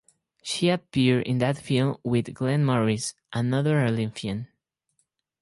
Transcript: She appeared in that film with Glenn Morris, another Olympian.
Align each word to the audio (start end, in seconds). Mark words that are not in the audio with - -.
She 0.41 0.69
appeared 0.69 1.27
in 1.27 1.37
that 1.37 1.59
film 1.59 1.97
with 2.03 2.33
Glenn 2.33 2.65
Morris, 2.65 3.13
another 3.33 3.81
Olympian. 3.85 4.47